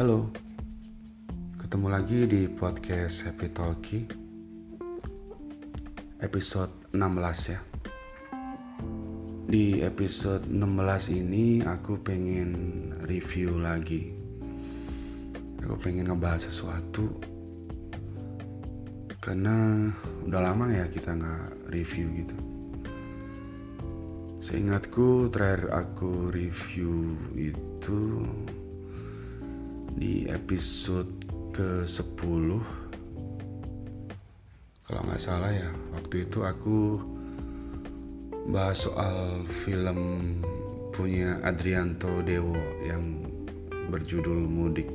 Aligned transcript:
Halo, 0.00 0.32
ketemu 1.60 1.92
lagi 1.92 2.24
di 2.24 2.48
podcast 2.48 3.28
Happy 3.28 3.52
Talkie 3.52 4.08
Episode 6.24 6.88
16 6.96 7.52
ya. 7.52 7.60
Di 9.44 9.84
episode 9.84 10.48
16 10.48 11.20
ini 11.20 11.60
aku 11.60 12.00
pengen 12.00 12.48
review 13.04 13.60
lagi. 13.60 14.08
Aku 15.68 15.76
pengen 15.76 16.08
ngebahas 16.08 16.48
sesuatu. 16.48 17.20
Karena 19.20 19.84
udah 20.24 20.40
lama 20.40 20.72
ya 20.72 20.88
kita 20.88 21.12
nggak 21.12 21.76
review 21.76 22.08
gitu. 22.24 22.36
Seingatku 24.40 25.28
terakhir 25.28 25.68
aku 25.68 26.32
review 26.32 27.20
itu 27.36 28.24
di 29.96 30.28
episode 30.30 31.10
ke-10 31.54 32.46
kalau 34.86 35.00
nggak 35.06 35.22
salah 35.22 35.54
ya 35.54 35.70
waktu 35.94 36.26
itu 36.26 36.42
aku 36.42 36.98
bahas 38.50 38.86
soal 38.86 39.46
film 39.66 39.98
punya 40.90 41.38
Adrianto 41.46 42.20
Dewo 42.26 42.58
yang 42.82 43.22
berjudul 43.90 44.46
Mudik. 44.46 44.90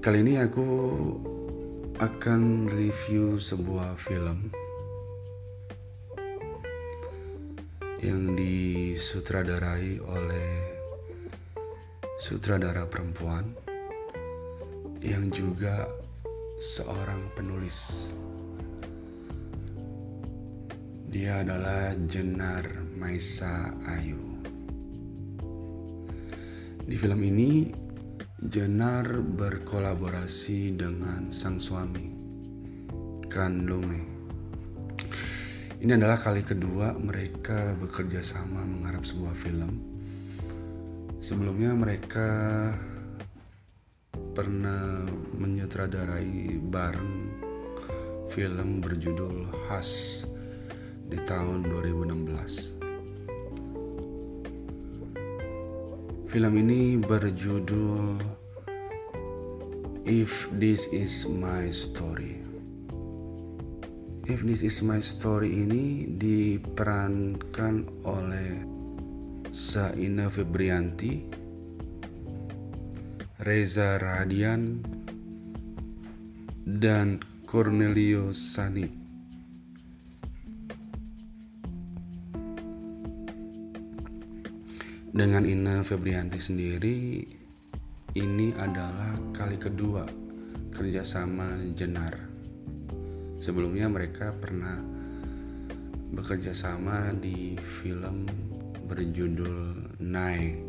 Kali 0.00 0.24
ini 0.24 0.40
aku 0.40 0.68
akan 2.00 2.72
review 2.72 3.36
sebuah 3.36 4.00
film 4.00 4.48
yang 8.00 8.32
disutradarai 8.32 10.00
oleh 10.00 10.52
sutradara 12.16 12.88
perempuan 12.88 13.52
yang 15.04 15.28
juga 15.28 15.84
seorang 16.64 17.20
penulis. 17.36 18.08
Dia 21.12 21.44
adalah 21.44 21.92
Jenar 22.08 22.64
Maisa 22.96 23.76
Ayu. 23.84 24.40
Di 26.88 26.96
film 26.96 27.20
ini, 27.20 27.68
Jenar 28.40 29.20
berkolaborasi 29.20 30.72
dengan 30.72 31.36
sang 31.36 31.60
suami, 31.60 32.08
Kan 33.28 33.68
Lume 33.68 34.19
ini 35.80 35.96
adalah 35.96 36.20
kali 36.20 36.44
kedua 36.44 36.92
mereka 36.92 37.72
bekerja 37.80 38.20
sama 38.20 38.60
mengharap 38.68 39.00
sebuah 39.00 39.32
film. 39.32 39.80
Sebelumnya 41.24 41.72
mereka 41.72 42.28
pernah 44.36 45.08
menyutradarai 45.40 46.60
bareng 46.68 47.32
film 48.28 48.84
berjudul 48.84 49.48
Has 49.72 50.24
di 51.08 51.16
tahun 51.24 51.64
2016. 51.64 52.76
Film 56.28 56.52
ini 56.60 57.00
berjudul 57.00 58.20
If 60.04 60.44
This 60.60 60.92
Is 60.92 61.24
My 61.24 61.72
Story. 61.72 62.39
If 64.28 64.44
This 64.44 64.60
Is 64.60 64.84
My 64.84 65.00
Story 65.00 65.64
ini 65.64 66.04
diperankan 66.04 68.04
oleh 68.04 68.52
Saina 69.48 70.28
Febrianti, 70.28 71.24
Reza 73.40 73.96
Radian, 73.96 74.84
dan 76.68 77.16
Cornelio 77.48 78.36
Sani. 78.36 78.92
Dengan 85.16 85.48
Ina 85.48 85.80
Febrianti 85.80 86.36
sendiri, 86.36 87.24
ini 88.20 88.52
adalah 88.60 89.16
kali 89.32 89.56
kedua 89.56 90.04
kerjasama 90.76 91.72
Jenar 91.72 92.29
Sebelumnya 93.40 93.88
mereka 93.88 94.36
pernah 94.36 94.76
bekerja 96.12 96.52
sama 96.52 97.08
di 97.16 97.56
film 97.80 98.28
berjudul 98.84 99.80
Nai 100.04 100.60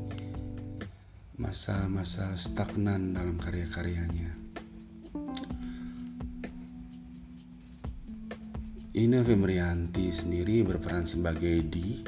masa-masa 1.34 2.30
stagnan 2.38 3.10
dalam 3.10 3.42
karya-karyanya. 3.42 4.45
Ina 8.96 9.20
Femrianti 9.20 10.08
sendiri 10.08 10.64
berperan 10.64 11.04
sebagai 11.04 11.68
Di, 11.68 12.00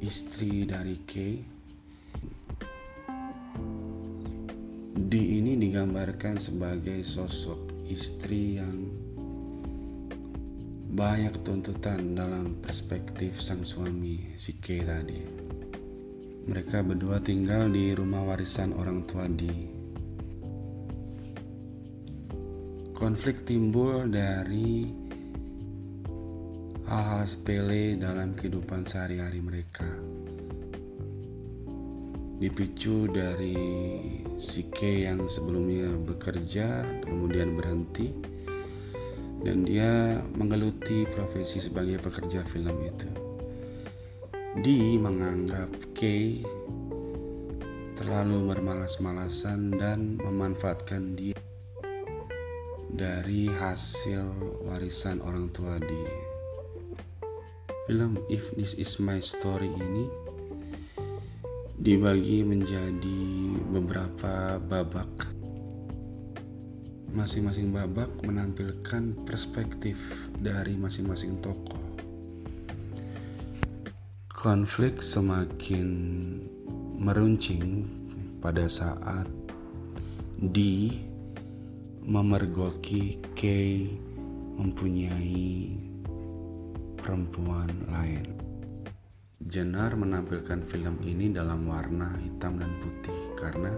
istri 0.00 0.64
dari 0.64 0.96
K. 1.04 1.12
Di 4.96 5.22
ini 5.36 5.52
digambarkan 5.60 6.40
sebagai 6.40 7.04
sosok 7.04 7.84
istri 7.92 8.56
yang 8.56 8.88
banyak 10.96 11.44
tuntutan 11.44 12.16
dalam 12.16 12.56
perspektif 12.64 13.36
sang 13.44 13.60
suami 13.60 14.32
si 14.40 14.56
K 14.56 14.80
tadi. 14.80 15.20
Mereka 16.48 16.88
berdua 16.88 17.20
tinggal 17.20 17.68
di 17.68 17.92
rumah 17.92 18.24
warisan 18.24 18.72
orang 18.72 19.04
tua 19.04 19.28
Di. 19.28 19.76
Konflik 22.96 23.44
timbul 23.44 24.08
dari 24.08 25.04
hal-hal 26.86 27.26
sepele 27.26 27.98
dalam 27.98 28.34
kehidupan 28.38 28.86
sehari-hari 28.86 29.42
mereka. 29.42 29.86
dipicu 32.36 33.08
dari 33.08 33.56
si 34.36 34.68
K 34.68 35.08
yang 35.08 35.24
sebelumnya 35.24 35.96
bekerja 36.04 36.84
kemudian 37.08 37.56
berhenti 37.56 38.12
dan 39.40 39.64
dia 39.64 40.20
menggeluti 40.36 41.08
profesi 41.08 41.64
sebagai 41.64 41.96
pekerja 41.96 42.44
film 42.44 42.76
itu. 42.84 43.08
Di 44.60 45.00
menganggap 45.00 45.96
K 45.96 46.00
terlalu 47.96 48.52
bermalas-malasan 48.52 49.72
dan 49.80 50.20
memanfaatkan 50.20 51.16
dia 51.16 51.40
dari 52.92 53.48
hasil 53.48 54.28
warisan 54.68 55.24
orang 55.24 55.48
tua 55.52 55.80
di 55.80 56.25
film 57.86 58.18
If 58.26 58.50
This 58.58 58.74
Is 58.74 58.98
My 58.98 59.22
Story 59.22 59.70
ini 59.70 60.10
dibagi 61.78 62.42
menjadi 62.42 63.22
beberapa 63.70 64.58
babak. 64.58 65.30
Masing-masing 67.14 67.70
babak 67.70 68.10
menampilkan 68.26 69.14
perspektif 69.22 69.94
dari 70.42 70.74
masing-masing 70.74 71.38
tokoh. 71.38 71.78
Konflik 74.34 74.98
semakin 74.98 75.86
meruncing 76.98 77.86
pada 78.42 78.66
saat 78.66 79.30
di 80.42 81.06
memergoki 82.02 83.22
Kay 83.38 83.94
mempunyai 84.58 85.70
perempuan 87.06 87.70
lain. 87.86 88.34
Jenar 89.46 89.94
menampilkan 89.94 90.66
film 90.66 90.98
ini 91.06 91.30
dalam 91.30 91.70
warna 91.70 92.18
hitam 92.18 92.58
dan 92.58 92.74
putih 92.82 93.30
karena 93.38 93.70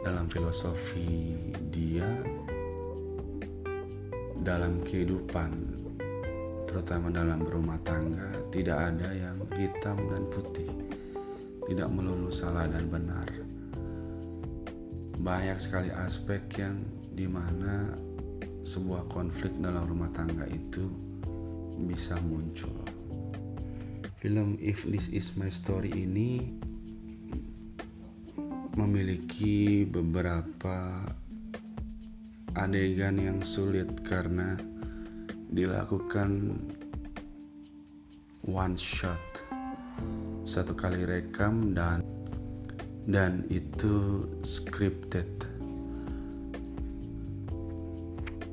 dalam 0.00 0.24
filosofi 0.32 1.36
dia 1.68 2.08
dalam 4.40 4.80
kehidupan 4.88 5.52
terutama 6.64 7.12
dalam 7.12 7.44
rumah 7.44 7.76
tangga 7.84 8.40
tidak 8.48 8.96
ada 8.96 9.12
yang 9.12 9.36
hitam 9.52 10.00
dan 10.08 10.24
putih 10.32 10.72
tidak 11.68 11.92
melulu 11.92 12.32
salah 12.32 12.64
dan 12.64 12.88
benar 12.88 13.28
banyak 15.20 15.60
sekali 15.60 15.92
aspek 15.92 16.40
yang 16.56 16.80
di 17.12 17.28
mana 17.28 17.92
sebuah 18.64 19.12
konflik 19.12 19.52
dalam 19.60 19.84
rumah 19.84 20.08
tangga 20.16 20.48
itu 20.48 20.88
bisa 21.82 22.14
muncul. 22.22 22.72
Film 24.22 24.56
If 24.62 24.88
This 24.88 25.10
Is 25.12 25.36
My 25.36 25.52
Story 25.52 25.92
ini 25.92 26.40
memiliki 28.74 29.86
beberapa 29.86 31.04
adegan 32.54 33.18
yang 33.18 33.38
sulit 33.42 33.90
karena 34.06 34.58
dilakukan 35.54 36.58
one 38.46 38.76
shot. 38.78 39.20
Satu 40.44 40.76
kali 40.76 41.04
rekam 41.04 41.72
dan 41.72 42.04
dan 43.04 43.44
itu 43.52 44.24
scripted. 44.40 45.28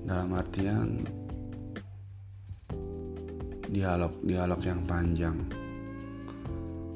Dalam 0.03 0.35
artian 0.35 1.07
dialog-dialog 3.71 4.61
yang 4.67 4.83
panjang 4.83 5.37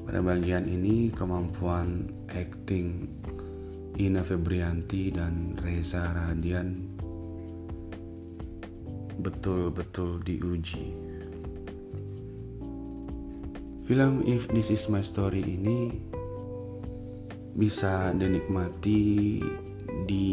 pada 0.06 0.22
bagian 0.22 0.69
ini 0.69 1.10
kemampuan 1.10 2.12
acting 2.30 3.10
Ina 3.95 4.22
Febrianti 4.22 5.10
dan 5.10 5.56
Reza 5.63 6.12
Radian 6.12 6.94
betul-betul 9.24 10.19
diuji. 10.22 10.92
Film 13.88 14.25
If 14.27 14.51
This 14.51 14.74
Is 14.74 14.92
My 14.92 15.00
Story 15.00 15.42
ini 15.42 15.95
bisa 17.56 18.12
dinikmati 18.12 19.39
di 20.04 20.27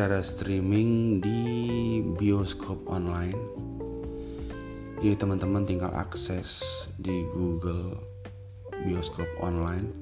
secara 0.00 0.24
streaming 0.24 1.20
di 1.20 1.44
bioskop 2.16 2.88
online. 2.88 3.36
Jadi 4.96 5.12
teman-teman 5.12 5.68
tinggal 5.68 5.92
akses 5.92 6.64
di 6.96 7.28
Google 7.36 8.00
bioskop 8.80 9.28
online 9.44 9.92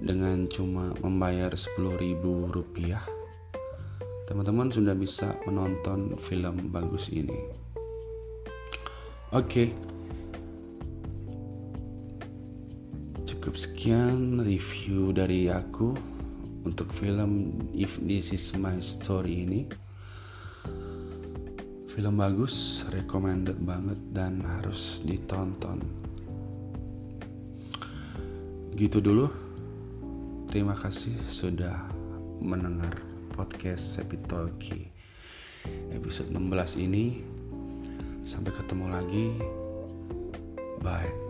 dengan 0.00 0.48
cuma 0.48 0.96
membayar 1.04 1.52
10.000 1.52 2.24
rupiah. 2.48 3.04
Teman-teman 4.32 4.72
sudah 4.72 4.96
bisa 4.96 5.36
menonton 5.44 6.16
film 6.16 6.72
bagus 6.72 7.12
ini. 7.12 7.36
Oke. 9.36 9.44
Okay. 9.44 9.68
cukup 13.28 13.60
sekian 13.60 14.40
review 14.40 15.12
dari 15.12 15.52
aku 15.52 16.15
untuk 16.66 16.90
film 16.90 17.62
If 17.70 18.02
This 18.02 18.34
Is 18.34 18.50
My 18.58 18.82
Story 18.82 19.46
ini 19.46 19.62
Film 21.96 22.20
bagus, 22.20 22.84
recommended 22.92 23.56
banget 23.64 23.96
dan 24.12 24.44
harus 24.44 25.00
ditonton. 25.00 25.80
Gitu 28.76 29.00
dulu. 29.00 29.32
Terima 30.52 30.76
kasih 30.76 31.16
sudah 31.32 31.88
mendengar 32.44 32.92
podcast 33.32 33.96
Sepitoki 33.96 34.92
episode 35.88 36.28
16 36.28 36.84
ini. 36.84 37.24
Sampai 38.28 38.52
ketemu 38.52 38.86
lagi. 38.92 39.26
Bye. 40.84 41.25